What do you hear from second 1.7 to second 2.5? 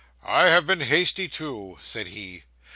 said he.